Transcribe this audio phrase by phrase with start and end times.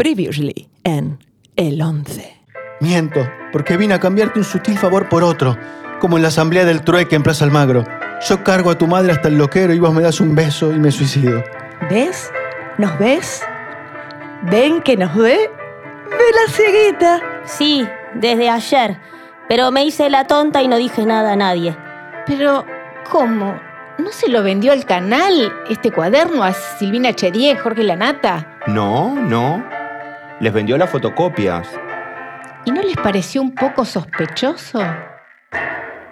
[0.00, 1.18] Previously en
[1.56, 2.34] El 11.
[2.80, 3.20] Miento,
[3.52, 5.58] porque vine a cambiarte un sutil favor por otro,
[6.00, 7.84] como en la asamblea del trueque en Plaza Almagro.
[8.26, 10.78] Yo cargo a tu madre hasta el loquero y vos me das un beso y
[10.78, 11.44] me suicido.
[11.90, 12.32] ¿Ves?
[12.78, 13.42] ¿Nos ves?
[14.50, 15.50] ¿Ven que nos ve?
[16.08, 17.20] ¡Ve la cieguita!
[17.44, 18.96] Sí, desde ayer.
[19.50, 21.76] Pero me hice la tonta y no dije nada a nadie.
[22.26, 22.64] Pero,
[23.10, 23.60] ¿cómo?
[23.98, 28.56] ¿No se lo vendió al canal este cuaderno a Silvina Cherier, Jorge Lanata?
[28.66, 29.78] No, no.
[30.40, 31.68] Les vendió las fotocopias.
[32.64, 34.80] ¿Y no les pareció un poco sospechoso?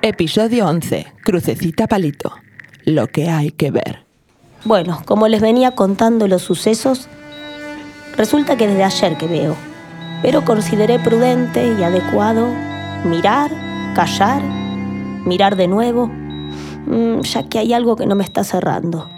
[0.02, 1.14] Episodio 11.
[1.24, 2.34] Crucecita palito.
[2.84, 4.04] Lo que hay que ver.
[4.66, 7.08] Bueno, como les venía contando los sucesos,
[8.18, 9.56] resulta que desde ayer que veo.
[10.20, 12.48] Pero consideré prudente y adecuado
[13.06, 13.50] mirar,
[13.94, 14.42] callar,
[15.24, 19.08] mirar de nuevo, mm, ya que hay algo que no me está cerrando.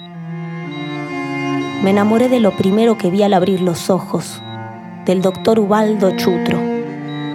[1.82, 4.40] Me enamoré de lo primero que vi al abrir los ojos,
[5.04, 6.58] del doctor Ubaldo Chutro,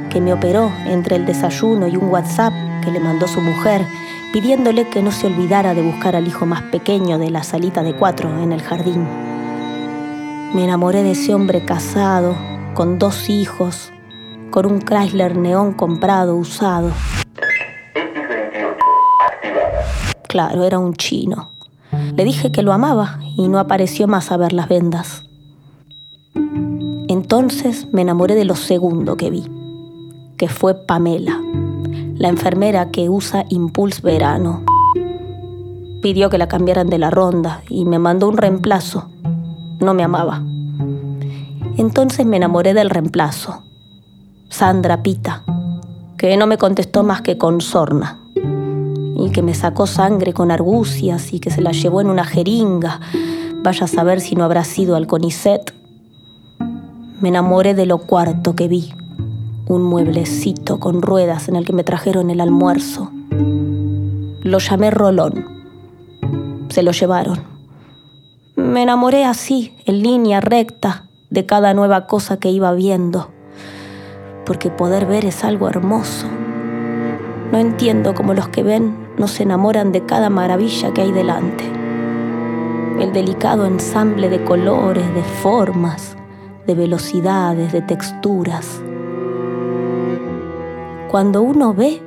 [0.10, 3.86] que me operó entre el desayuno y un WhatsApp que le mandó su mujer,
[4.32, 7.96] pidiéndole que no se olvidara de buscar al hijo más pequeño de la salita de
[7.96, 9.06] cuatro en el jardín.
[10.54, 12.36] Me enamoré de ese hombre casado,
[12.74, 13.92] con dos hijos,
[14.52, 16.92] con un Chrysler neón comprado, usado.
[20.30, 21.52] Claro, era un chino.
[22.16, 25.25] Le dije que lo amaba y no apareció más a ver las vendas.
[27.26, 29.44] Entonces me enamoré de lo segundo que vi,
[30.38, 31.42] que fue Pamela,
[32.14, 34.62] la enfermera que usa Impulse Verano.
[36.04, 39.10] Pidió que la cambiaran de la ronda y me mandó un reemplazo.
[39.80, 40.44] No me amaba.
[41.78, 43.64] Entonces me enamoré del reemplazo,
[44.50, 45.42] Sandra Pita,
[46.20, 48.20] que no me contestó más que con sorna
[49.18, 53.00] y que me sacó sangre con argucias y que se la llevó en una jeringa.
[53.64, 55.75] Vaya a saber si no habrá sido al CONICET.
[57.26, 58.94] Me enamoré de lo cuarto que vi,
[59.68, 63.12] un mueblecito con ruedas en el que me trajeron el almuerzo.
[64.44, 65.44] Lo llamé Rolón.
[66.70, 67.40] Se lo llevaron.
[68.56, 73.32] Me enamoré así, en línea recta, de cada nueva cosa que iba viendo,
[74.46, 76.28] porque poder ver es algo hermoso.
[77.52, 81.64] No entiendo cómo los que ven no se enamoran de cada maravilla que hay delante.
[83.00, 86.16] El delicado ensamble de colores, de formas,
[86.68, 88.82] de velocidades, de texturas.
[91.10, 92.02] Cuando uno ve,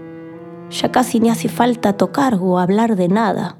[0.71, 3.57] ya casi ni hace falta tocar o hablar de nada.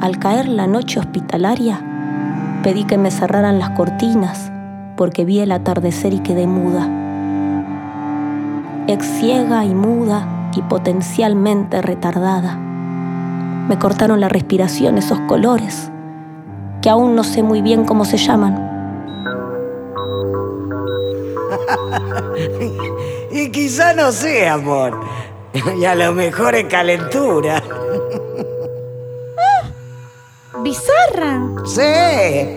[0.00, 4.50] Al caer la noche hospitalaria, pedí que me cerraran las cortinas
[4.96, 6.88] porque vi el atardecer y quedé muda.
[8.86, 12.56] Ex ciega y muda y potencialmente retardada.
[13.68, 15.90] Me cortaron la respiración esos colores,
[16.80, 18.73] que aún no sé muy bien cómo se llaman.
[23.30, 25.00] Y quizá no sea amor.
[25.78, 27.62] Y a lo mejor es calentura.
[30.62, 31.40] Bizarra.
[31.64, 32.56] Sí.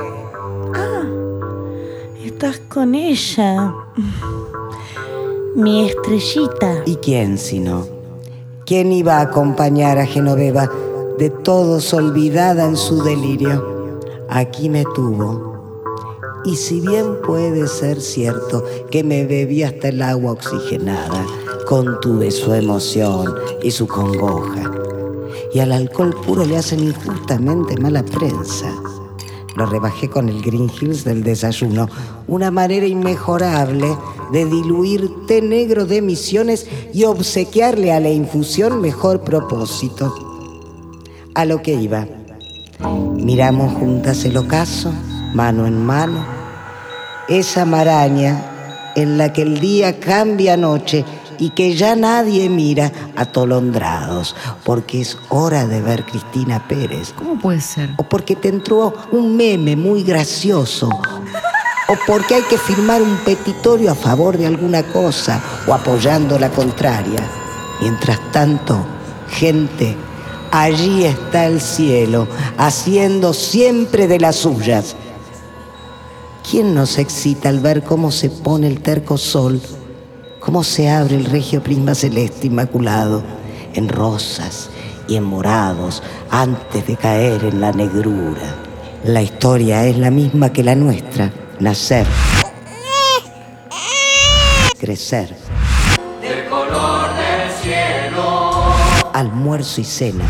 [2.26, 3.74] Estás con ella.
[5.56, 6.84] Mi estrellita.
[6.86, 7.88] ¿Y quién si no?
[8.66, 10.70] ¿Quién iba a acompañar a Genoveva
[11.18, 14.00] de todos olvidada en su delirio?
[14.30, 15.47] Aquí me tuvo.
[16.48, 21.26] Y si bien puede ser cierto que me bebí hasta el agua oxigenada,
[21.66, 24.72] contuve su emoción y su congoja.
[25.54, 28.74] Y al alcohol puro le hacen injustamente mala prensa.
[29.58, 31.90] Lo rebajé con el Green Hills del desayuno,
[32.30, 33.98] una manera inmejorable
[34.32, 40.16] de diluir té negro de emisiones y obsequiarle a la infusión mejor propósito.
[41.36, 42.08] A lo que iba.
[43.16, 44.94] Miramos juntas el ocaso,
[45.34, 46.37] mano en mano,
[47.28, 51.06] esa maraña en la que el día cambia a noche
[51.40, 57.14] y que ya nadie mira atolondrados, porque es hora de ver Cristina Pérez.
[57.16, 57.92] ¿Cómo puede ser?
[57.98, 60.90] O porque te entró un meme muy gracioso.
[61.90, 66.50] O porque hay que firmar un petitorio a favor de alguna cosa o apoyando la
[66.50, 67.22] contraria.
[67.80, 68.84] Mientras tanto,
[69.30, 69.96] gente,
[70.52, 74.96] allí está el cielo, haciendo siempre de las suyas.
[76.50, 79.62] ¿Quién nos excita al ver cómo se pone el terco sol
[80.48, 83.22] cómo se abre el regio prisma celeste inmaculado
[83.74, 84.70] en rosas
[85.06, 86.02] y en morados
[86.32, 88.56] antes de caer en la negrura.
[89.04, 92.08] La historia es la misma que la nuestra, nacer,
[94.80, 95.36] crecer,
[96.22, 98.52] del color del cielo,
[99.12, 100.26] almuerzo y cena,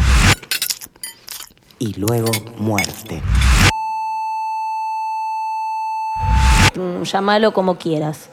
[1.77, 3.21] y luego muerte.
[6.19, 6.57] Mm,
[7.03, 8.29] llámalo como quieras.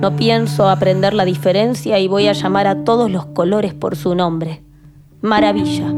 [0.00, 4.14] No pienso aprender la diferencia y voy a llamar a todos los colores por su
[4.14, 4.62] nombre.
[5.20, 5.92] Maravilla.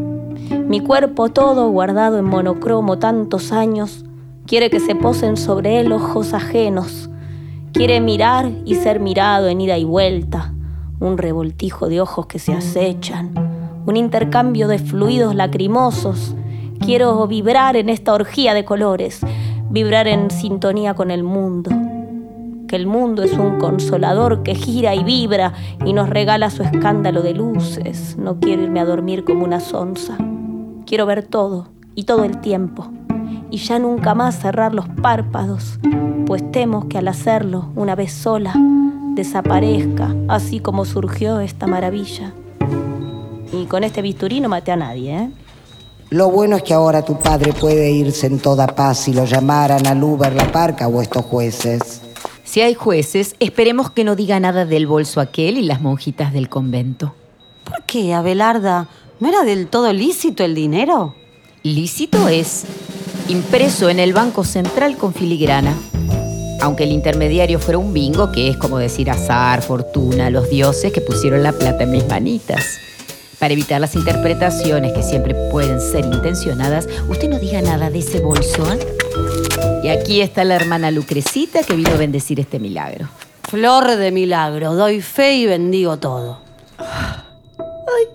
[0.67, 4.05] Mi cuerpo todo guardado en monocromo tantos años,
[4.47, 7.11] quiere que se posen sobre él ojos ajenos.
[7.73, 10.55] Quiere mirar y ser mirado en ida y vuelta.
[11.01, 13.35] Un revoltijo de ojos que se acechan.
[13.87, 16.35] Un intercambio de fluidos lacrimosos.
[16.81, 19.21] Quiero vibrar en esta orgía de colores.
[19.71, 21.71] Vibrar en sintonía con el mundo
[22.69, 25.53] que el mundo es un consolador que gira y vibra
[25.85, 28.17] y nos regala su escándalo de luces.
[28.17, 30.17] No quiero irme a dormir como una sonza.
[30.87, 32.91] Quiero ver todo y todo el tiempo
[33.55, 35.79] y ya nunca más cerrar los párpados,
[36.27, 38.53] pues temo que al hacerlo una vez sola
[39.15, 42.33] desaparezca, así como surgió esta maravilla.
[43.53, 45.31] Y con este bisturí no maté a nadie, ¿eh?
[46.15, 49.85] Lo bueno es que ahora tu padre puede irse en toda paz si lo llamaran
[49.85, 52.03] al Uber, la parca o estos jueces.
[52.45, 56.49] Si hay jueces, esperemos que no diga nada del bolso aquel y las monjitas del
[56.49, 57.17] convento.
[57.65, 58.87] ¿Por qué, Abelarda?
[59.19, 61.17] ¿No era del todo lícito el dinero?
[61.65, 62.63] Lícito es
[63.27, 65.77] impreso en el Banco Central con filigrana.
[66.61, 71.01] Aunque el intermediario fuera un bingo, que es como decir azar, fortuna, los dioses que
[71.01, 72.65] pusieron la plata en mis manitas.
[73.45, 78.21] Para evitar las interpretaciones que siempre pueden ser intencionadas, usted no diga nada de ese
[78.21, 78.65] bolso.
[78.73, 78.79] ¿eh?
[79.83, 83.07] Y aquí está la hermana Lucrecita que vino a bendecir este milagro.
[83.43, 86.39] Flor de milagro, doy fe y bendigo todo.
[86.79, 88.07] Ay,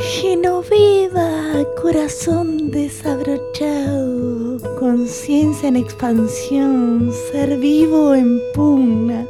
[0.00, 9.26] Genoveva, corazón desabrochado, conciencia en expansión, ser vivo en pugna.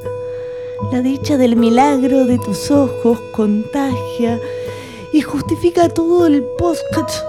[0.92, 4.40] La dicha del milagro de tus ojos contagia
[5.12, 7.24] y justifica todo el podcast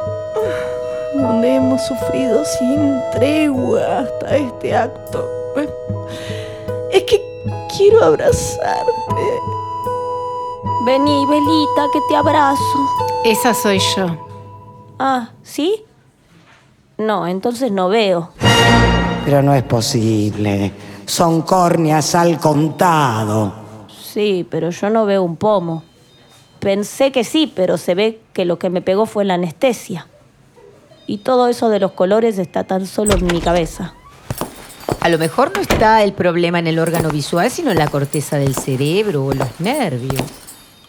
[1.16, 5.26] donde hemos sufrido sin tregua hasta este acto.
[6.92, 7.22] Es que
[7.78, 8.92] quiero abrazarte.
[10.86, 12.90] Vení, Belita, que te abrazo.
[13.24, 14.08] Esa soy yo.
[15.00, 15.84] Ah, ¿sí?
[16.98, 18.30] No, entonces no veo.
[19.26, 20.72] Pero no es posible.
[21.06, 23.54] Son córneas al contado.
[24.16, 25.84] Sí, pero yo no veo un pomo.
[26.60, 30.08] Pensé que sí, pero se ve que lo que me pegó fue la anestesia.
[31.06, 33.94] Y todo eso de los colores está tan solo en mi cabeza.
[35.00, 38.38] A lo mejor no está el problema en el órgano visual, sino en la corteza
[38.38, 40.24] del cerebro o los nervios.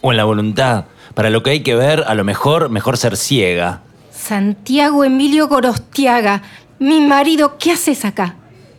[0.01, 0.87] O en la voluntad.
[1.15, 3.83] Para lo que hay que ver, a lo mejor, mejor ser ciega.
[4.11, 6.43] Santiago Emilio Gorostiaga,
[6.79, 8.37] mi marido, ¿qué haces acá?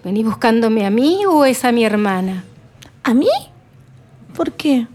[0.07, 2.45] ¿Venís buscándome a mí o es a mi hermana?
[3.03, 3.27] ¿A mí?
[4.37, 4.87] ¿Por qué?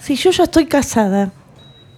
[0.00, 1.32] Si yo ya estoy casada.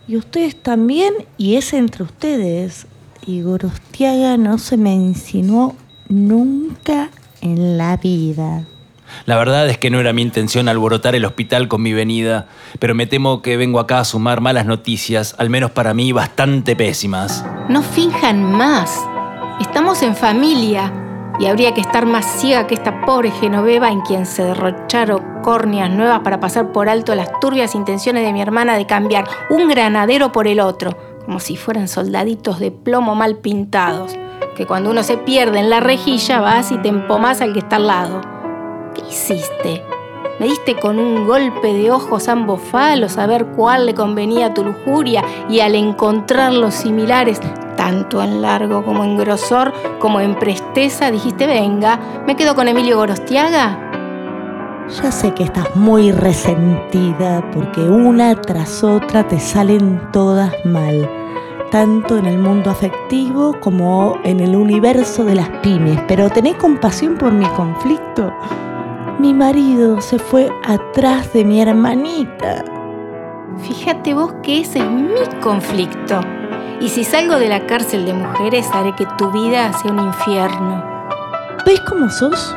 [0.08, 2.88] Y ustedes también, y es entre ustedes.
[3.24, 5.76] Y Gorostiaga no se me insinuó
[6.08, 7.10] nunca
[7.40, 8.66] en la vida.
[9.24, 12.48] La verdad es que no era mi intención alborotar el hospital con mi venida,
[12.80, 16.74] pero me temo que vengo acá a sumar malas noticias, al menos para mí bastante
[16.74, 17.46] pésimas.
[17.68, 19.06] No finjan más.
[19.60, 20.92] Estamos en familia
[21.38, 25.90] y habría que estar más ciega que esta pobre Genoveva en quien se derrocharon córneas
[25.90, 30.32] nuevas para pasar por alto las turbias intenciones de mi hermana de cambiar un granadero
[30.32, 34.16] por el otro, como si fueran soldaditos de plomo mal pintados,
[34.56, 37.76] que cuando uno se pierde en la rejilla vas y te empomas al que está
[37.76, 38.20] al lado.
[38.94, 39.82] ¿Qué hiciste?
[40.38, 44.54] Me diste con un golpe de ojos ambos falos a ver cuál le convenía a
[44.54, 47.40] tu lujuria y al encontrarlos similares,
[47.86, 52.96] tanto en largo como en grosor, como en presteza, dijiste, venga, ¿me quedo con Emilio
[52.96, 53.78] Gorostiaga?
[54.88, 61.08] Ya sé que estás muy resentida porque una tras otra te salen todas mal,
[61.70, 67.16] tanto en el mundo afectivo como en el universo de las pymes, pero tenés compasión
[67.16, 68.32] por mi conflicto.
[69.20, 72.64] Mi marido se fue atrás de mi hermanita.
[73.58, 76.20] Fíjate vos que ese es mi conflicto.
[76.80, 80.84] Y si salgo de la cárcel de mujeres, haré que tu vida sea un infierno.
[81.64, 82.54] ¿Ves cómo sos?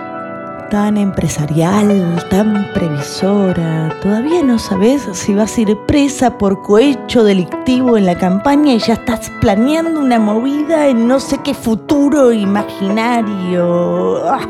[0.70, 3.90] Tan empresarial, tan previsora.
[4.02, 8.80] Todavía no sabes si vas a ir presa por cohecho delictivo en la campaña y
[8.80, 14.30] ya estás planeando una movida en no sé qué futuro imaginario.
[14.30, 14.48] Ah.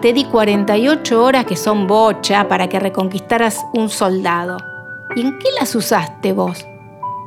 [0.00, 4.56] Te di 48 horas que son bocha para que reconquistaras un soldado.
[5.16, 6.64] ¿Y en qué las usaste vos?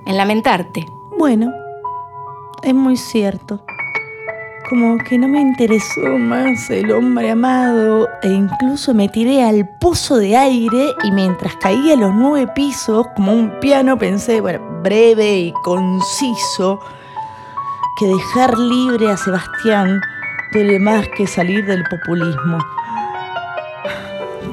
[0.06, 0.86] En lamentarte.
[1.20, 1.54] Bueno,
[2.64, 3.60] es muy cierto.
[4.70, 10.16] Como que no me interesó más el hombre amado e incluso me tiré al pozo
[10.16, 15.54] de aire y mientras caía los nueve pisos como un piano pensé, bueno, breve y
[15.62, 16.80] conciso,
[18.00, 20.00] que dejar libre a Sebastián
[20.54, 22.60] duele más que salir del populismo.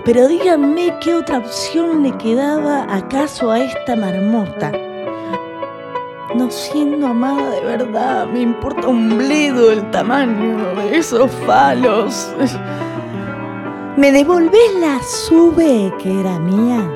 [0.05, 4.73] Pero díganme qué otra opción le quedaba acaso a esta marmota.
[6.37, 12.31] No siendo amada de verdad, me importa un bledo el tamaño de esos falos.
[13.97, 16.87] ¿Me devolvés la sube que era mía?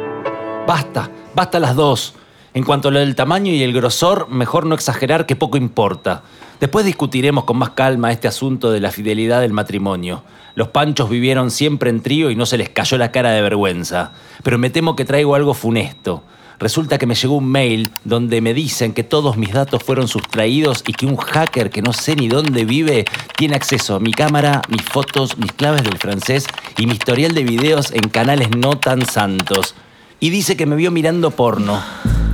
[0.66, 2.12] Basta, basta las dos.
[2.52, 6.23] En cuanto a lo del tamaño y el grosor, mejor no exagerar que poco importa.
[6.61, 10.23] Después discutiremos con más calma este asunto de la fidelidad del matrimonio.
[10.54, 14.12] Los panchos vivieron siempre en trío y no se les cayó la cara de vergüenza.
[14.42, 16.25] Pero me temo que traigo algo funesto.
[16.60, 20.84] Resulta que me llegó un mail donde me dicen que todos mis datos fueron sustraídos
[20.86, 24.60] y que un hacker que no sé ni dónde vive tiene acceso a mi cámara,
[24.68, 29.06] mis fotos, mis claves del francés y mi historial de videos en canales no tan
[29.06, 29.74] santos.
[30.20, 31.82] Y dice que me vio mirando porno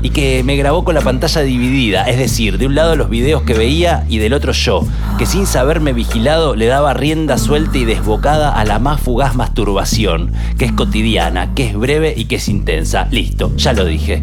[0.07, 3.43] y que me grabó con la pantalla dividida, es decir, de un lado los videos
[3.43, 4.87] que veía y del otro yo,
[5.19, 10.33] que sin saberme vigilado le daba rienda suelta y desbocada a la más fugaz masturbación,
[10.59, 13.09] que es cotidiana, que es breve y que es intensa.
[13.11, 14.23] Listo, ya lo dije.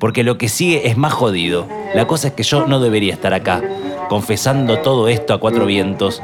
[0.00, 1.68] Porque lo que sigue es más jodido.
[1.94, 3.62] La cosa es que yo no debería estar acá,
[4.08, 6.20] confesando todo esto a cuatro vientos.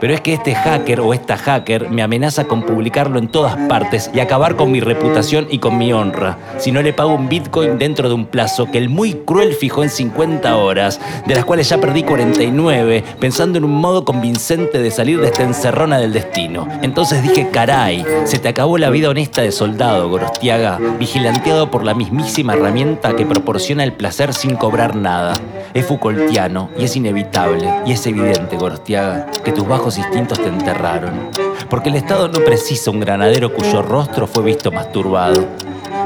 [0.00, 4.10] Pero es que este hacker o esta hacker me amenaza con publicarlo en todas partes
[4.14, 7.78] y acabar con mi reputación y con mi honra, si no le pago un bitcoin
[7.78, 11.68] dentro de un plazo que el muy cruel fijó en 50 horas, de las cuales
[11.68, 16.66] ya perdí 49, pensando en un modo convincente de salir de esta encerrona del destino.
[16.80, 21.92] Entonces dije, caray, se te acabó la vida honesta de soldado, Gorostiaga, vigilanteado por la
[21.92, 25.34] mismísima herramienta que proporciona el placer sin cobrar nada.
[25.74, 31.28] Es Foucaultiano y es inevitable y es evidente, Gorostiaga, que tus bajos instintos te enterraron.
[31.68, 35.46] Porque el Estado no precisa un granadero cuyo rostro fue visto masturbado.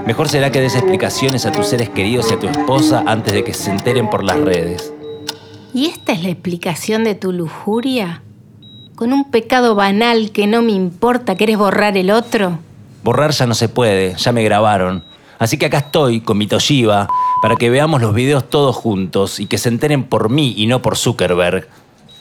[0.05, 3.45] Mejor será que des explicaciones a tus seres queridos y a tu esposa antes de
[3.45, 4.93] que se enteren por las redes.
[5.73, 8.23] ¿Y esta es la explicación de tu lujuria?
[8.97, 12.59] ¿Con un pecado banal que no me importa, querés borrar el otro?
[13.05, 15.14] Borrar ya no se puede, ya me grabaron.
[15.45, 17.07] Así que acá estoy con mi Toshiba
[17.43, 20.81] para que veamos los videos todos juntos y que se enteren por mí y no
[20.81, 21.69] por Zuckerberg.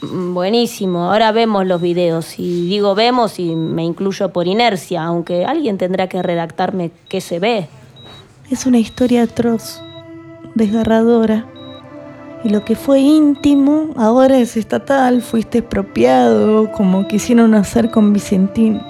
[0.02, 2.38] Mm, Buenísimo, ahora vemos los videos.
[2.38, 7.40] Y digo vemos y me incluyo por inercia, aunque alguien tendrá que redactarme qué se
[7.40, 7.70] ve.
[8.52, 9.82] Es una historia atroz,
[10.54, 11.48] desgarradora.
[12.44, 18.82] Y lo que fue íntimo ahora es estatal, fuiste expropiado, como quisieron hacer con Vicentín.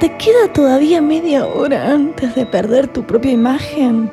[0.00, 4.10] ¿Te queda todavía media hora antes de perder tu propia imagen?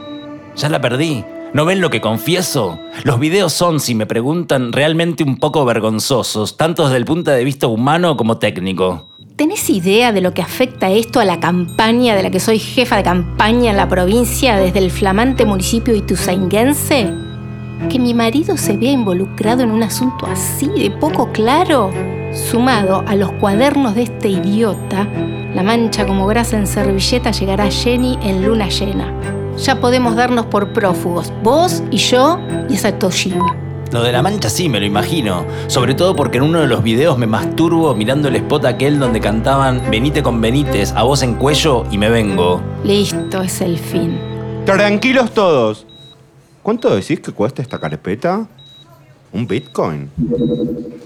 [0.55, 1.25] Ya la perdí.
[1.53, 2.79] ¿No ven lo que confieso?
[3.03, 7.43] Los videos son, si me preguntan, realmente un poco vergonzosos, tanto desde el punto de
[7.43, 9.09] vista humano como técnico.
[9.35, 12.97] ¿Tenés idea de lo que afecta esto a la campaña de la que soy jefa
[12.97, 17.11] de campaña en la provincia desde el flamante municipio ituzainguense?
[17.89, 21.89] Que mi marido se vea involucrado en un asunto así de poco claro,
[22.33, 25.07] sumado a los cuadernos de este idiota,
[25.53, 29.13] la mancha como grasa en servilleta llegará a Jenny en luna llena.
[29.57, 33.55] Ya podemos darnos por prófugos, vos y yo y esa Toshiba.
[33.91, 35.45] Lo de la mancha sí, me lo imagino.
[35.67, 39.19] Sobre todo porque en uno de los videos me masturbo mirando el spot aquel donde
[39.19, 42.61] cantaban Venite con Benítez, a voz en cuello y me vengo.
[42.85, 44.17] Listo, es el fin.
[44.65, 45.85] Tranquilos todos.
[46.63, 48.47] ¿Cuánto decís que cuesta esta carpeta?
[49.33, 50.09] ¿Un Bitcoin?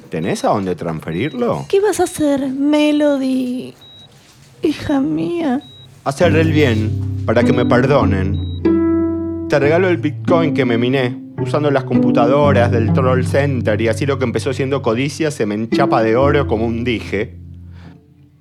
[0.10, 1.66] ¿Tenés a dónde transferirlo?
[1.70, 3.74] ¿Qué vas a hacer, Melody?
[4.64, 5.62] Hija mía.
[6.04, 9.48] Hacer el bien, para que me perdonen.
[9.48, 14.08] Te regalo el Bitcoin que me miné, usando las computadoras del Troll Center y así
[14.08, 17.38] lo que empezó siendo codicia se me enchapa de oro como un dije.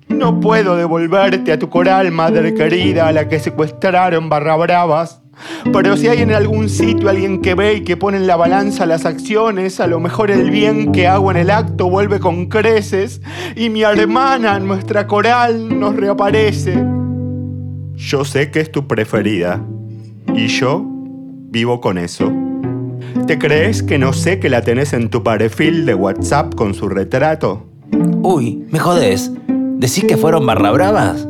[0.07, 5.21] No puedo devolverte a tu coral, madre querida, a la que secuestraron barra bravas.
[5.71, 8.85] Pero si hay en algún sitio alguien que ve y que pone en la balanza
[8.85, 13.21] las acciones, a lo mejor el bien que hago en el acto vuelve con creces
[13.55, 16.83] y mi hermana, nuestra coral, nos reaparece.
[17.95, 19.63] Yo sé que es tu preferida
[20.33, 22.31] y yo vivo con eso.
[23.27, 26.89] ¿Te crees que no sé que la tenés en tu perfil de WhatsApp con su
[26.89, 27.65] retrato?
[28.21, 29.31] Uy, me jodés.
[29.47, 31.27] ¿Decís que fueron barra bravas?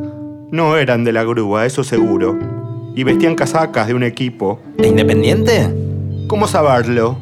[0.51, 2.37] No eran de la grúa, eso seguro.
[2.95, 4.59] Y vestían casacas de un equipo.
[4.77, 5.69] ¿De Independiente?
[6.27, 7.19] ¿Cómo saberlo?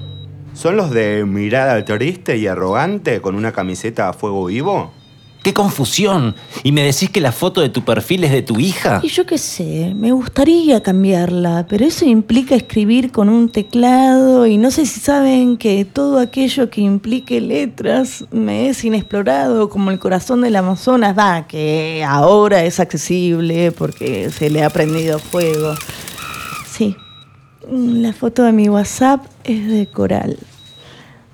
[0.54, 4.92] ¿Son los de mirada triste y arrogante con una camiseta a fuego vivo?
[5.44, 6.36] ¡Qué confusión!
[6.64, 9.02] ¿Y me decís que la foto de tu perfil es de tu hija?
[9.04, 14.56] Y yo qué sé, me gustaría cambiarla, pero eso implica escribir con un teclado y
[14.56, 20.00] no sé si saben que todo aquello que implique letras me es inexplorado, como el
[20.00, 25.76] corazón del Amazonas, va, que ahora es accesible porque se le ha prendido fuego.
[26.72, 26.96] Sí,
[27.70, 30.38] la foto de mi WhatsApp es de coral.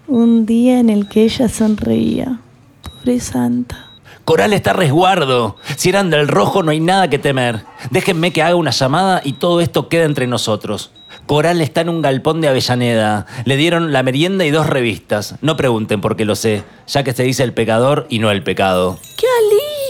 [0.07, 2.39] Un día en el que ella sonreía.
[2.81, 3.88] Pobre santa.
[4.29, 5.55] Coral está a resguardo.
[5.75, 7.65] Si eran del rojo no hay nada que temer.
[7.89, 10.91] Déjenme que haga una llamada y todo esto queda entre nosotros.
[11.25, 13.25] Coral está en un galpón de Avellaneda.
[13.45, 15.33] Le dieron la merienda y dos revistas.
[15.41, 18.43] No pregunten por qué lo sé, ya que se dice el pecador y no el
[18.43, 18.99] pecado.
[19.17, 19.25] ¡Qué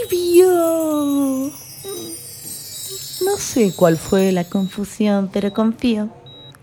[0.09, 1.51] alivio!
[3.25, 6.07] No sé cuál fue la confusión, pero confío.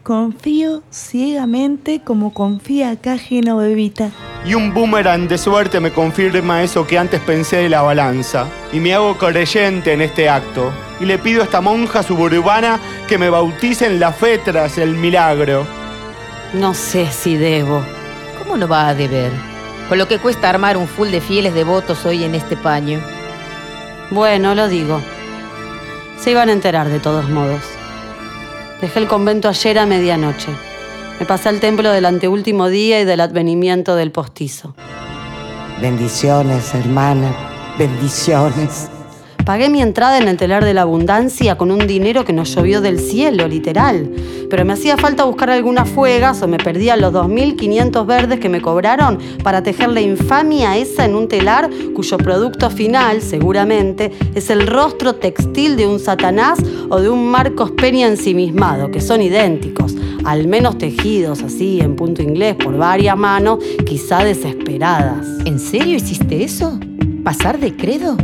[0.06, 4.12] Confío ciegamente como confía acá Genovevita.
[4.44, 8.46] Y un boomerang de suerte me confirma eso que antes pensé de la balanza.
[8.72, 10.72] Y me hago creyente en este acto.
[11.00, 14.94] Y le pido a esta monja suburbana que me bautice en la fe tras el
[14.94, 15.66] milagro.
[16.52, 17.82] No sé si debo.
[18.38, 19.32] ¿Cómo no va a deber?
[19.88, 23.00] Con lo que cuesta armar un full de fieles devotos hoy en este paño.
[24.12, 25.00] Bueno, lo digo.
[26.16, 27.75] Se iban a enterar de todos modos.
[28.80, 30.48] Dejé el convento ayer a medianoche.
[31.18, 34.74] Me pasé al templo del anteúltimo día y del advenimiento del postizo.
[35.80, 37.34] Bendiciones, hermana.
[37.78, 38.90] Bendiciones.
[39.46, 42.80] Pagué mi entrada en el telar de la abundancia con un dinero que nos llovió
[42.80, 44.10] del cielo, literal.
[44.50, 48.60] Pero me hacía falta buscar algunas fuegas o me perdía los 2.500 verdes que me
[48.60, 54.66] cobraron para tejer la infamia esa en un telar cuyo producto final, seguramente, es el
[54.66, 60.48] rostro textil de un Satanás o de un Marcos Peña ensimismado, que son idénticos, al
[60.48, 65.24] menos tejidos así en punto inglés por varias manos, quizá desesperadas.
[65.44, 66.80] ¿En serio hiciste eso?
[67.22, 68.16] ¿Pasar de credo?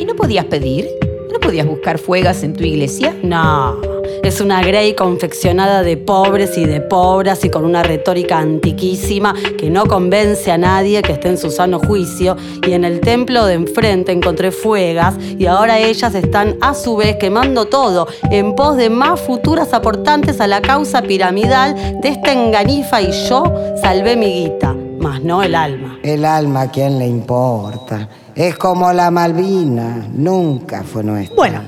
[0.00, 0.88] ¿Y no podías pedir?
[1.30, 3.14] ¿No podías buscar fuegas en tu iglesia?
[3.22, 3.78] No,
[4.22, 9.68] es una Grey confeccionada de pobres y de pobres y con una retórica antiquísima que
[9.68, 12.34] no convence a nadie que esté en su sano juicio.
[12.66, 17.16] Y en el templo de enfrente encontré fuegas y ahora ellas están a su vez
[17.16, 23.02] quemando todo en pos de más futuras aportantes a la causa piramidal de esta enganifa
[23.02, 23.44] y yo
[23.82, 25.98] salvé mi guita, más no el alma.
[26.02, 28.08] El alma, ¿a quién le importa?
[28.34, 31.34] Es como la Malvina, nunca fue nuestra.
[31.34, 31.60] Bueno,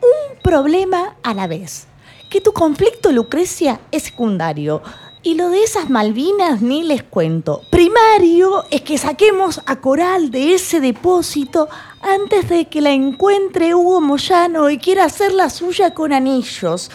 [0.00, 1.86] un problema a la vez.
[2.30, 4.82] Que tu conflicto, Lucrecia, es secundario.
[5.22, 7.62] Y lo de esas Malvinas ni les cuento.
[7.70, 11.68] Primario es que saquemos a Coral de ese depósito
[12.00, 16.90] antes de que la encuentre Hugo Moyano y quiera hacer la suya con anillos.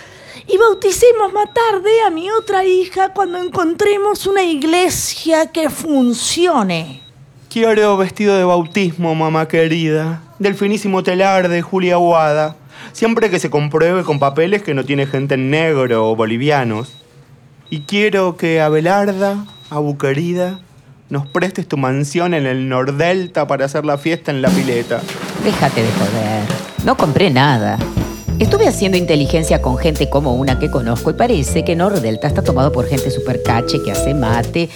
[0.48, 7.02] Y bauticemos más tarde a mi otra hija cuando encontremos una iglesia que funcione.
[7.50, 10.22] Quiero vestido de bautismo, mamá querida.
[10.40, 12.56] Del finísimo telar de Julia Aguada.
[12.92, 16.92] Siempre que se compruebe con papeles que no tiene gente en negro o bolivianos.
[17.70, 20.60] Y quiero que Abelarda, Abu querida,
[21.10, 25.02] nos prestes tu mansión en el Nordelta para hacer la fiesta en la pileta.
[25.44, 26.44] Déjate de joder.
[26.86, 27.78] No compré nada.
[28.40, 32.72] Estuve haciendo inteligencia con gente como una que conozco y parece que Nordelta está tomado
[32.72, 34.70] por gente super cache que hace mate.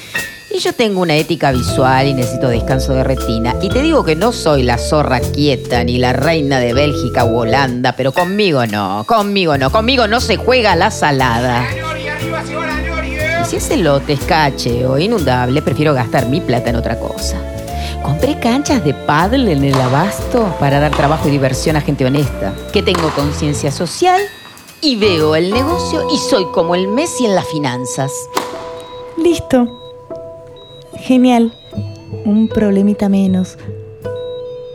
[0.50, 3.56] Y yo tengo una ética visual y necesito descanso de retina.
[3.62, 7.39] Y te digo que no soy la zorra quieta ni la reina de Bélgica o
[7.39, 11.67] Holanda, pero conmigo no, conmigo no, conmigo no se juega la salada.
[13.41, 17.57] Y si ese lote es cache o inundable, prefiero gastar mi plata en otra cosa.
[18.08, 22.56] Compré canchas de paddle en el abasto para dar trabajo y diversión a gente honesta,
[22.72, 24.22] que tengo conciencia social
[24.80, 28.13] y veo el negocio y soy como el Messi en las finanzas.
[29.17, 29.67] Listo.
[31.00, 31.54] Genial.
[32.24, 33.58] Un problemita menos.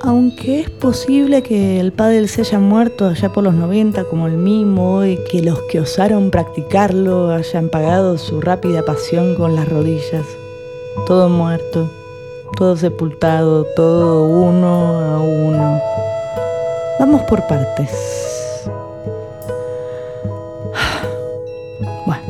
[0.02, 4.36] Aunque es posible que el pádel se haya muerto allá por los 90 como el
[4.36, 10.26] mimo y que los que osaron practicarlo hayan pagado su rápida pasión con las rodillas.
[11.06, 11.88] Todo muerto,
[12.56, 15.80] todo sepultado, todo uno a uno.
[16.98, 17.90] Vamos por partes.
[22.06, 22.22] Bueno,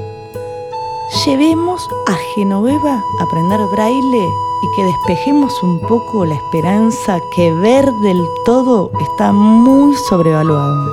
[1.24, 4.28] llevemos a Genoveva a aprender braille
[4.62, 10.90] y que despejemos un poco la esperanza que ver del todo está muy sobrevaluado.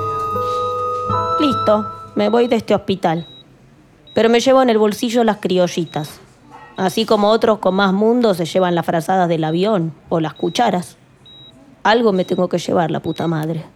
[1.40, 3.26] Listo, me voy de este hospital.
[4.14, 6.20] Pero me llevo en el bolsillo las criollitas.
[6.80, 10.96] Así como otros con más mundo se llevan las frazadas del avión o las cucharas.
[11.82, 13.66] Algo me tengo que llevar, la puta madre.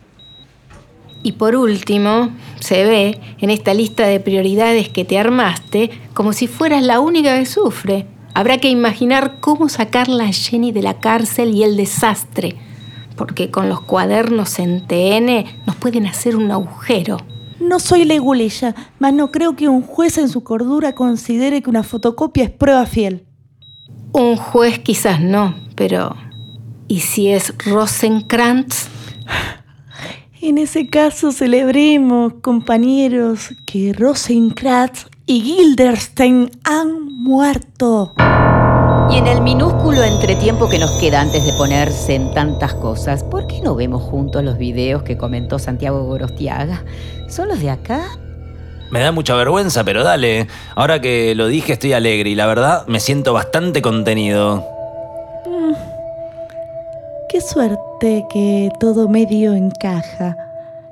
[1.23, 6.47] Y por último, se ve en esta lista de prioridades que te armaste como si
[6.47, 8.07] fueras la única que sufre.
[8.33, 12.57] Habrá que imaginar cómo sacarla a Jenny de la cárcel y el desastre,
[13.17, 17.19] porque con los cuadernos en TN nos pueden hacer un agujero.
[17.64, 21.83] No soy leguleya, mas no creo que un juez en su cordura considere que una
[21.83, 23.27] fotocopia es prueba fiel.
[24.12, 26.14] Un juez quizás no, pero
[26.88, 28.88] ¿y si es Rosenkrantz?
[30.42, 38.12] En ese caso celebremos, compañeros, que Rosenkrantz y Gilderstein han muerto.
[39.11, 43.47] Y en el minúsculo entretiempo que nos queda antes de ponerse en tantas cosas, ¿por
[43.47, 46.83] qué no vemos juntos los videos que comentó Santiago Gorostiaga?
[47.29, 48.07] ¿Son los de acá?
[48.90, 50.47] Me da mucha vergüenza, pero dale.
[50.75, 54.64] Ahora que lo dije estoy alegre y la verdad me siento bastante contenido.
[57.29, 60.37] Qué suerte que todo medio encaja,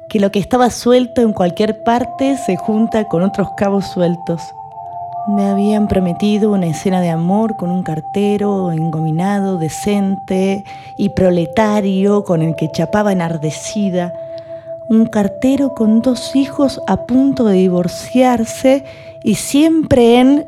[0.09, 4.43] que lo que estaba suelto en cualquier parte se junta con otros cabos sueltos.
[5.29, 10.65] Me habían prometido una escena de amor con un cartero engominado, decente
[10.97, 14.13] y proletario con el que chapaba enardecida.
[14.89, 18.85] Un cartero con dos hijos a punto de divorciarse
[19.23, 20.45] y siempre en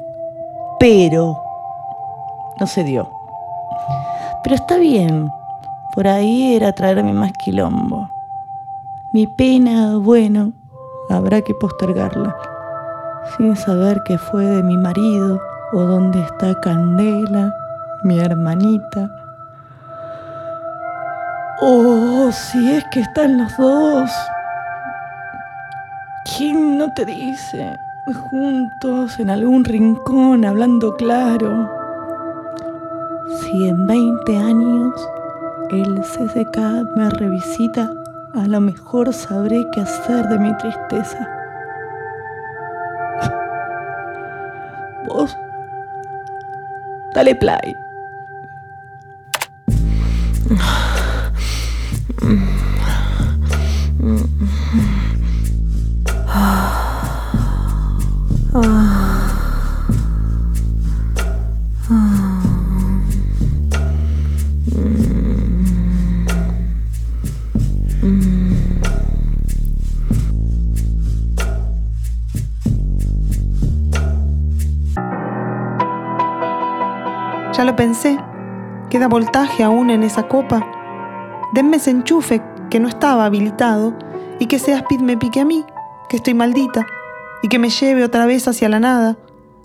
[0.80, 1.40] pero.
[2.58, 3.08] No se dio.
[4.42, 5.28] Pero está bien.
[5.94, 8.08] Por ahí era traerme más quilombo.
[9.12, 10.52] Mi pena, bueno,
[11.08, 12.34] habrá que postergarla
[13.37, 15.40] sin saber qué fue de mi marido
[15.72, 17.52] o dónde está Candela,
[18.02, 19.10] mi hermanita.
[21.60, 24.10] Oh, si es que están los dos.
[26.37, 27.76] ¿Quién no te dice?
[28.30, 31.70] Juntos en algún rincón hablando claro.
[33.40, 35.08] Si en 20 años
[35.70, 36.58] el CCK
[36.96, 37.90] me revisita,
[38.34, 41.34] a lo mejor sabré qué hacer de mi tristeza.
[47.14, 47.77] Dale play.
[77.76, 78.18] Pensé.
[78.90, 80.66] Queda voltaje aún en esa copa.
[81.52, 83.94] Denme ese enchufe que no estaba habilitado
[84.38, 85.64] y que ese áspid me pique a mí,
[86.08, 86.87] que estoy maldita,
[87.42, 89.16] y que me lleve otra vez hacia la nada,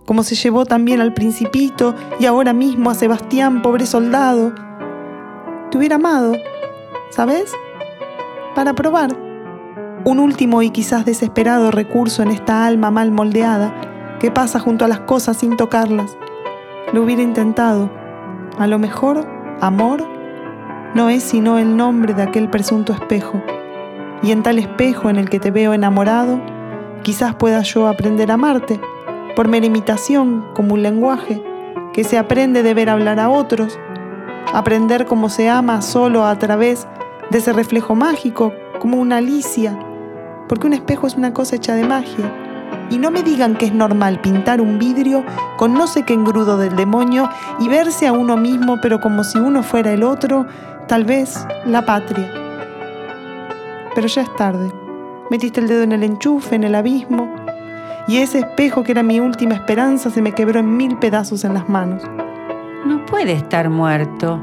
[0.05, 4.53] como se llevó también al principito y ahora mismo a Sebastián, pobre soldado.
[5.69, 6.33] Te hubiera amado,
[7.09, 7.53] ¿sabes?
[8.55, 9.15] Para probar.
[10.05, 13.73] Un último y quizás desesperado recurso en esta alma mal moldeada
[14.19, 16.17] que pasa junto a las cosas sin tocarlas.
[16.93, 17.98] Lo hubiera intentado.
[18.59, 19.25] A lo mejor,
[19.61, 20.03] amor
[20.93, 23.41] no es sino el nombre de aquel presunto espejo.
[24.21, 26.41] Y en tal espejo en el que te veo enamorado,
[27.01, 28.77] quizás pueda yo aprender a amarte,
[29.33, 31.41] por mera imitación, como un lenguaje,
[31.93, 33.79] que se aprende de ver hablar a otros,
[34.53, 36.85] aprender cómo se ama solo a través
[37.31, 39.79] de ese reflejo mágico, como una Alicia,
[40.49, 42.48] porque un espejo es una cosa hecha de magia.
[42.89, 45.23] Y no me digan que es normal pintar un vidrio
[45.57, 49.37] con no sé qué engrudo del demonio y verse a uno mismo, pero como si
[49.37, 50.47] uno fuera el otro,
[50.87, 52.31] tal vez la patria.
[53.93, 54.71] Pero ya es tarde.
[55.29, 57.31] Metiste el dedo en el enchufe, en el abismo,
[58.07, 61.53] y ese espejo que era mi última esperanza se me quebró en mil pedazos en
[61.53, 62.01] las manos.
[62.83, 64.41] No puede estar muerto.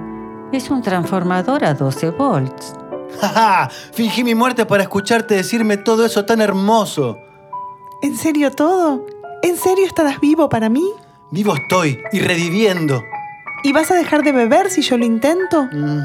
[0.53, 2.77] Es un transformador a 12 volts.
[3.21, 7.19] ¡Ja, Fingí mi muerte para escucharte decirme todo eso tan hermoso.
[8.03, 9.07] ¿En serio todo?
[9.43, 10.87] ¿En serio estarás vivo para mí?
[11.31, 13.03] Vivo estoy y reviviendo.
[13.65, 15.67] ¿Y vas a dejar de beber si yo lo intento?
[15.73, 16.01] Mm,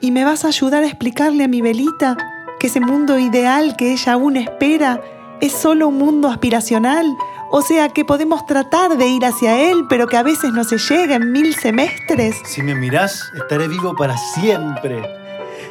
[0.00, 2.16] ¿Y me vas a ayudar a explicarle a mi velita
[2.58, 5.00] que ese mundo ideal que ella aún espera
[5.40, 7.06] es solo un mundo aspiracional?
[7.50, 10.76] O sea, que podemos tratar de ir hacia él, pero que a veces no se
[10.76, 12.36] llega en mil semestres.
[12.44, 15.02] si me mirás, estaré vivo para siempre.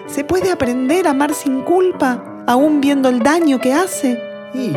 [0.08, 4.20] ¿Se puede aprender a amar sin culpa, aún viendo el daño que hace?
[4.56, 4.76] Y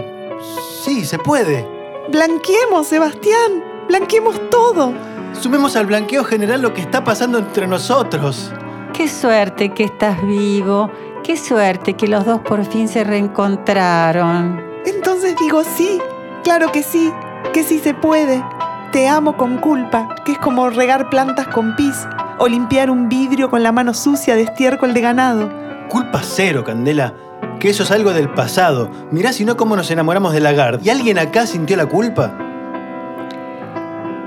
[0.80, 1.66] sí, se puede.
[2.10, 3.64] Blanqueemos, Sebastián.
[3.88, 4.92] Blanqueemos todo.
[5.32, 8.52] Sumemos al blanqueo general lo que está pasando entre nosotros.
[8.92, 10.90] Qué suerte que estás vivo.
[11.22, 14.60] Qué suerte que los dos por fin se reencontraron.
[14.86, 16.00] Entonces digo sí,
[16.42, 17.12] claro que sí,
[17.52, 18.42] que sí se puede.
[18.90, 21.94] Te amo con culpa, que es como regar plantas con pis
[22.38, 25.50] o limpiar un vidrio con la mano sucia de estiércol de ganado.
[25.88, 27.14] Culpa cero, Candela.
[27.60, 28.90] Que eso es algo del pasado.
[29.10, 30.80] Mirá si no cómo nos enamoramos de Lagarde.
[30.82, 32.36] ¿Y alguien acá sintió la culpa?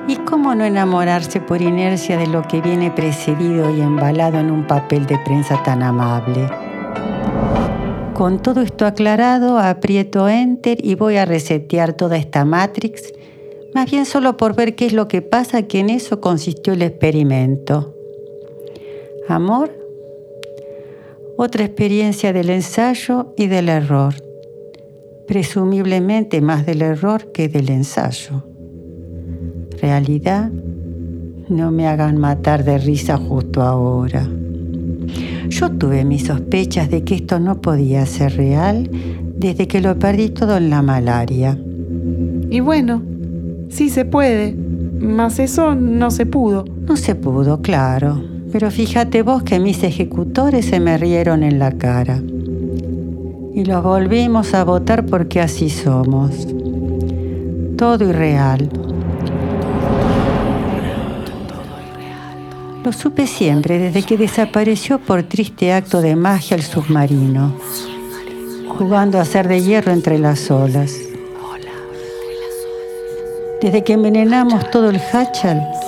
[0.07, 4.67] ¿Y cómo no enamorarse por inercia de lo que viene precedido y embalado en un
[4.67, 6.47] papel de prensa tan amable?
[8.13, 13.13] Con todo esto aclarado, aprieto Enter y voy a resetear toda esta Matrix,
[13.73, 16.83] más bien solo por ver qué es lo que pasa, que en eso consistió el
[16.83, 17.95] experimento.
[19.27, 19.71] Amor,
[21.37, 24.13] otra experiencia del ensayo y del error.
[25.27, 28.43] presumiblemente más del error que del ensayo.
[29.81, 30.51] Realidad,
[31.47, 34.29] no me hagan matar de risa justo ahora.
[35.47, 38.89] Yo tuve mis sospechas de que esto no podía ser real
[39.37, 41.57] desde que lo perdí todo en la malaria.
[42.49, 43.01] Y bueno,
[43.69, 44.53] sí se puede,
[44.99, 46.65] mas eso no se pudo.
[46.87, 48.32] No se pudo, claro.
[48.53, 52.21] Pero fíjate vos que mis ejecutores se me rieron en la cara.
[53.55, 56.47] Y los volvimos a votar porque así somos.
[57.75, 58.69] Todo irreal.
[62.85, 67.53] Lo supe siempre desde que desapareció por triste acto de magia el submarino,
[68.77, 70.95] jugando a ser de hierro entre las olas.
[73.59, 75.82] Desde que envenenamos todo el Hachal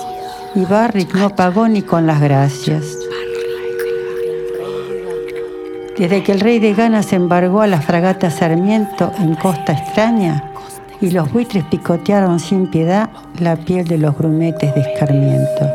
[0.56, 2.82] y Barrick no pagó ni con las gracias.
[5.98, 10.52] Desde que el rey de Ghana se embargó a la fragata Sarmiento en Costa Extraña
[11.00, 15.70] y los buitres picotearon sin piedad la piel de los grumetes de escarmiento.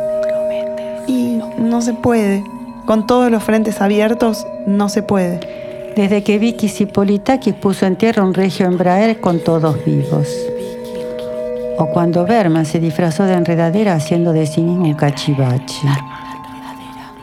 [1.08, 2.44] Y no se puede.
[2.86, 5.40] Con todos los frentes abiertos, no se puede.
[5.96, 10.28] Desde que Vicky Cipolitakis puso en tierra un regio Embraer con todos vivos.
[11.82, 15.88] O cuando Berman se disfrazó de enredadera haciendo de sí mismo un cachivache.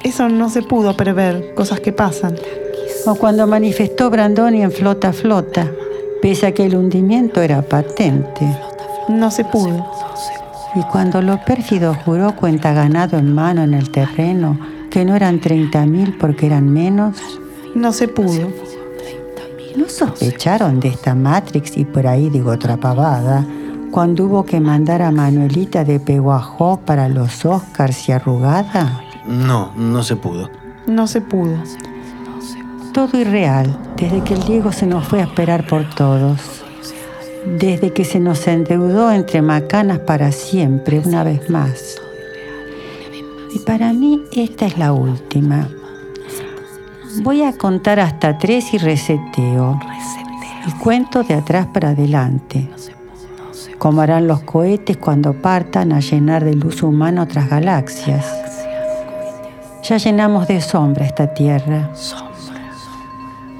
[0.02, 2.34] Eso no se pudo prever, cosas que pasan.
[3.06, 5.70] O cuando manifestó Brandoni en flota flota,
[6.20, 8.48] pese a que el hundimiento era patente.
[9.08, 9.92] No se pudo.
[10.74, 14.58] Y cuando lo pérfido juró cuenta ganado en mano en el terreno,
[14.90, 17.16] que no eran 30.000 porque eran menos,
[17.76, 18.48] No se pudo.
[19.76, 23.46] ¿no sospecharon de esta Matrix y por ahí digo otra pavada?
[23.90, 29.02] Cuando hubo que mandar a Manuelita de Peguajó para los Oscars y arrugada?
[29.26, 30.50] No, no se pudo.
[30.86, 31.56] No se pudo.
[32.92, 36.64] Todo irreal, desde que el Diego se nos fue a esperar por todos.
[37.58, 41.96] Desde que se nos endeudó entre macanas para siempre, una vez más.
[43.54, 45.68] Y para mí esta es la última.
[47.22, 49.80] Voy a contar hasta tres y reseteo.
[50.66, 52.68] Y cuento de atrás para adelante.
[53.78, 58.26] Como harán los cohetes cuando partan a llenar de luz humana otras galaxias.
[59.84, 61.90] Ya llenamos de sombra esta tierra.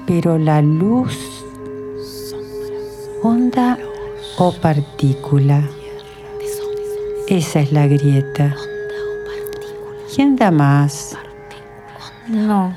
[0.05, 1.17] Pero la luz,
[3.23, 3.77] onda
[4.37, 5.63] o partícula,
[7.27, 8.55] esa es la grieta.
[10.13, 11.15] ¿Quién da más?
[12.27, 12.73] No.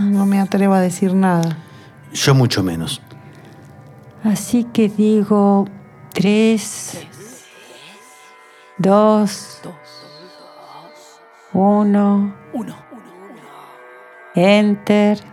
[0.00, 1.56] No me atrevo a decir nada.
[2.12, 3.00] Yo mucho menos.
[4.24, 5.66] Así que digo
[6.12, 7.06] tres,
[8.78, 9.60] dos,
[11.52, 12.34] uno,
[14.34, 15.31] enter.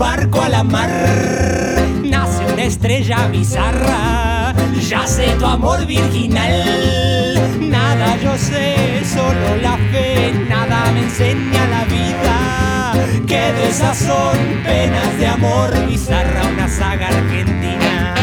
[0.00, 0.90] barco a la mar.
[2.02, 4.54] Nace una estrella bizarra,
[4.88, 6.54] yace tu amor virginal.
[7.60, 12.36] Nada yo sé, solo la fe, nada me enseña la vida.
[13.26, 18.14] Qué desazón, penas de amor, bizarra una saga argentina.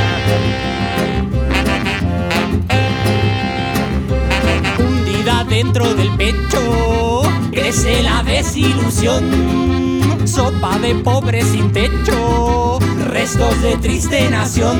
[4.80, 9.97] Hundida dentro del pecho, crece la desilusión
[10.28, 14.78] Sopa de pobre sin techo, restos de triste nación.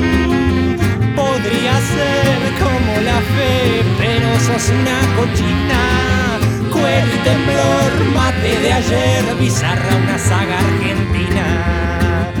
[1.16, 6.38] Podría ser como la fe, pero sos una cochina.
[6.70, 12.32] Cuero y temblor, mate de ayer, bizarra una saga argentina.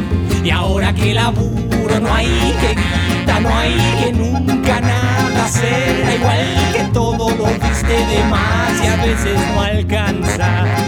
[0.44, 2.28] Y ahora que laburo no hay
[2.60, 8.72] que guita, no hay que nunca nada será igual que todo lo diste de más
[8.82, 10.87] y a veces no alcanza.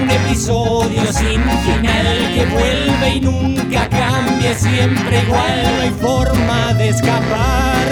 [0.00, 6.88] Un episodio sin final que vuelve y nunca cambia, siempre igual, no hay forma de
[6.88, 7.86] escapar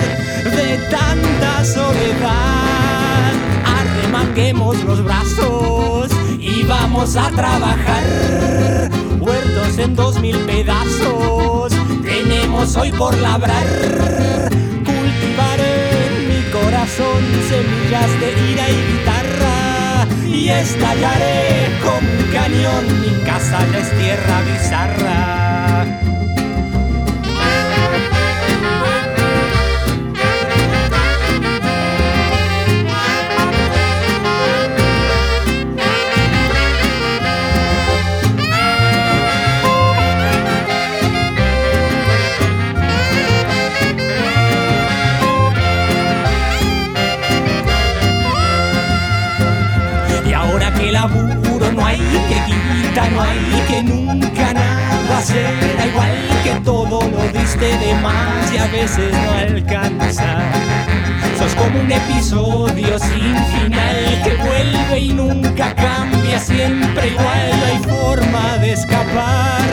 [0.45, 3.33] de tanta soledad.
[3.67, 8.91] Arremanguemos los brazos y vamos a trabajar.
[9.19, 13.67] Huertos en dos mil pedazos, tenemos hoy por labrar.
[14.85, 19.40] Cultivaré en mi corazón semillas de ira y guitarra
[20.33, 23.01] y estallaré como un cañón.
[23.01, 26.20] Mi casa ya es tierra bizarra.
[50.51, 54.81] Ahora que laburo no hay que quita, no hay que nunca nada
[55.23, 56.11] será igual
[56.43, 60.39] que todo lo diste de más y a veces no alcanza.
[61.39, 67.79] Sos como un episodio sin final que vuelve y nunca cambia, siempre igual, no hay
[67.79, 69.69] forma de escapar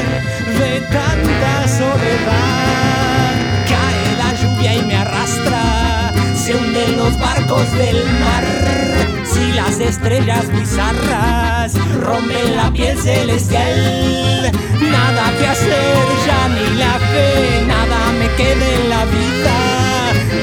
[0.59, 3.33] de tanta soledad.
[3.69, 9.16] Cae la lluvia y me arrastra, se hunden los barcos del mar.
[9.57, 18.11] Las estrellas bizarras rompen la piel celestial, nada que hacer, ya ni la fe, nada
[18.19, 19.57] me queda en la vida.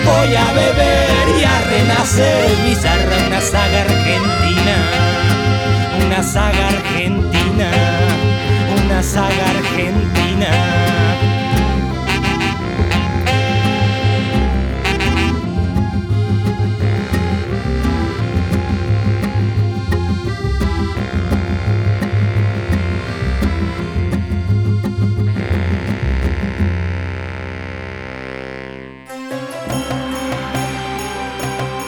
[0.04, 4.76] Voy a beber y a renacer, bizarra, una saga argentina,
[6.04, 7.70] una saga argentina,
[8.84, 10.93] una saga argentina.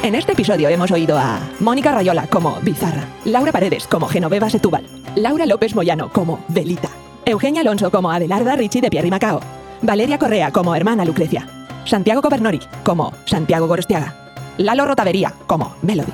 [0.06, 4.86] En este episodio hemos oído a Mónica Rayola como Bizarra, Laura Paredes como Genoveva Setúbal,
[5.16, 6.90] Laura López Moyano como Velita,
[7.24, 9.40] Eugenia Alonso como Adelarda Ricci de Pierri Macao,
[9.82, 11.48] Valeria Correa como hermana Lucrecia,
[11.84, 14.14] Santiago Covernori como Santiago Gorostiaga,
[14.58, 16.12] Lalo Rotavería como Melody,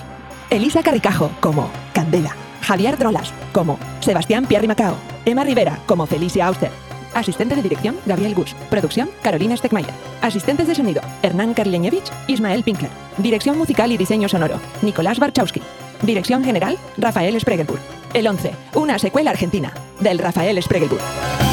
[0.49, 6.71] Elisa Carricajo como Candela, Javier Drolas como Sebastián Pierri Macao, Emma Rivera como Felicia Auster,
[7.15, 8.55] Asistente de dirección, Gabriel Gus.
[8.71, 9.95] Producción, Carolina Steckmayer.
[10.21, 12.91] Asistentes de sonido, Hernán Karleñevich, Ismael Pinkler.
[13.19, 15.63] Dirección musical y diseño sonoro, Nicolás Barchowski.
[16.03, 17.81] Dirección general, Rafael Spregelburg.
[18.15, 21.52] El 11, una secuela argentina, del Rafael Spregelburg.